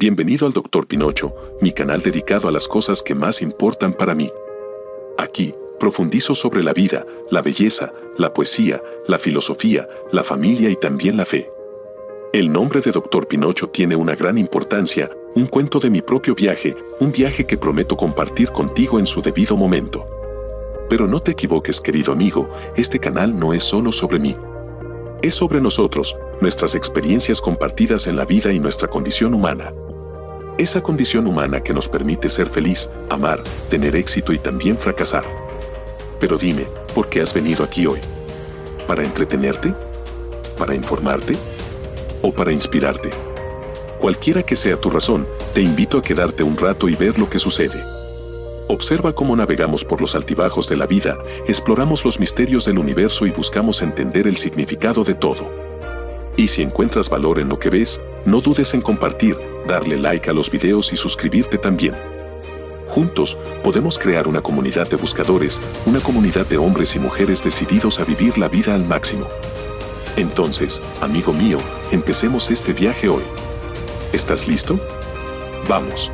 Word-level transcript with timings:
Bienvenido 0.00 0.46
al 0.46 0.52
Dr. 0.52 0.86
Pinocho, 0.86 1.34
mi 1.60 1.72
canal 1.72 2.00
dedicado 2.02 2.46
a 2.46 2.52
las 2.52 2.68
cosas 2.68 3.02
que 3.02 3.16
más 3.16 3.42
importan 3.42 3.92
para 3.92 4.14
mí. 4.14 4.30
Aquí, 5.18 5.52
profundizo 5.80 6.36
sobre 6.36 6.62
la 6.62 6.72
vida, 6.72 7.04
la 7.32 7.42
belleza, 7.42 7.92
la 8.16 8.32
poesía, 8.32 8.80
la 9.08 9.18
filosofía, 9.18 9.88
la 10.12 10.22
familia 10.22 10.70
y 10.70 10.76
también 10.76 11.16
la 11.16 11.24
fe. 11.24 11.50
El 12.32 12.52
nombre 12.52 12.80
de 12.80 12.92
Dr. 12.92 13.26
Pinocho 13.26 13.70
tiene 13.70 13.96
una 13.96 14.14
gran 14.14 14.38
importancia, 14.38 15.10
un 15.34 15.46
cuento 15.46 15.80
de 15.80 15.90
mi 15.90 16.00
propio 16.00 16.36
viaje, 16.36 16.76
un 17.00 17.10
viaje 17.10 17.44
que 17.44 17.58
prometo 17.58 17.96
compartir 17.96 18.50
contigo 18.52 19.00
en 19.00 19.06
su 19.06 19.20
debido 19.20 19.56
momento. 19.56 20.06
Pero 20.88 21.08
no 21.08 21.18
te 21.18 21.32
equivoques 21.32 21.80
querido 21.80 22.12
amigo, 22.12 22.48
este 22.76 23.00
canal 23.00 23.36
no 23.36 23.52
es 23.52 23.64
solo 23.64 23.90
sobre 23.90 24.20
mí. 24.20 24.36
Es 25.22 25.34
sobre 25.34 25.60
nosotros, 25.60 26.16
nuestras 26.40 26.76
experiencias 26.76 27.40
compartidas 27.40 28.06
en 28.06 28.14
la 28.14 28.24
vida 28.24 28.52
y 28.52 28.60
nuestra 28.60 28.86
condición 28.86 29.34
humana. 29.34 29.72
Esa 30.58 30.82
condición 30.82 31.28
humana 31.28 31.60
que 31.60 31.72
nos 31.72 31.88
permite 31.88 32.28
ser 32.28 32.48
feliz, 32.48 32.90
amar, 33.10 33.40
tener 33.70 33.94
éxito 33.94 34.32
y 34.32 34.38
también 34.38 34.76
fracasar. 34.76 35.22
Pero 36.18 36.36
dime, 36.36 36.66
¿por 36.96 37.08
qué 37.08 37.20
has 37.20 37.32
venido 37.32 37.62
aquí 37.62 37.86
hoy? 37.86 38.00
¿Para 38.88 39.04
entretenerte? 39.04 39.72
¿Para 40.58 40.74
informarte? 40.74 41.36
¿O 42.22 42.32
para 42.32 42.50
inspirarte? 42.50 43.10
Cualquiera 44.00 44.42
que 44.42 44.56
sea 44.56 44.76
tu 44.76 44.90
razón, 44.90 45.28
te 45.54 45.62
invito 45.62 45.98
a 45.98 46.02
quedarte 46.02 46.42
un 46.42 46.56
rato 46.56 46.88
y 46.88 46.96
ver 46.96 47.20
lo 47.20 47.30
que 47.30 47.38
sucede. 47.38 47.80
Observa 48.66 49.14
cómo 49.14 49.36
navegamos 49.36 49.84
por 49.84 50.00
los 50.00 50.16
altibajos 50.16 50.68
de 50.68 50.76
la 50.76 50.86
vida, 50.88 51.18
exploramos 51.46 52.04
los 52.04 52.18
misterios 52.18 52.64
del 52.64 52.80
universo 52.80 53.26
y 53.26 53.30
buscamos 53.30 53.80
entender 53.80 54.26
el 54.26 54.36
significado 54.36 55.04
de 55.04 55.14
todo. 55.14 55.48
Y 56.36 56.48
si 56.48 56.62
encuentras 56.62 57.08
valor 57.08 57.38
en 57.38 57.48
lo 57.48 57.60
que 57.60 57.70
ves, 57.70 58.00
no 58.24 58.40
dudes 58.40 58.74
en 58.74 58.80
compartir, 58.80 59.36
darle 59.66 59.96
like 59.96 60.30
a 60.30 60.32
los 60.32 60.50
videos 60.50 60.92
y 60.92 60.96
suscribirte 60.96 61.58
también. 61.58 61.94
Juntos, 62.88 63.36
podemos 63.62 63.98
crear 63.98 64.26
una 64.28 64.40
comunidad 64.40 64.88
de 64.88 64.96
buscadores, 64.96 65.60
una 65.86 66.00
comunidad 66.00 66.46
de 66.46 66.56
hombres 66.56 66.96
y 66.96 66.98
mujeres 66.98 67.44
decididos 67.44 68.00
a 68.00 68.04
vivir 68.04 68.38
la 68.38 68.48
vida 68.48 68.74
al 68.74 68.84
máximo. 68.84 69.26
Entonces, 70.16 70.82
amigo 71.00 71.32
mío, 71.32 71.58
empecemos 71.92 72.50
este 72.50 72.72
viaje 72.72 73.08
hoy. 73.08 73.22
¿Estás 74.12 74.48
listo? 74.48 74.80
Vamos. 75.68 76.10